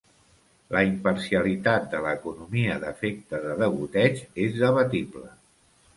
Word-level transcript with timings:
La 0.75 0.79
imparcialitat 0.85 1.85
de 1.91 2.01
la 2.05 2.15
economia 2.19 2.77
d'efecte 2.85 3.43
de 3.47 3.53
degoteig 3.63 4.25
és 4.47 4.61
debatible. 4.65 5.31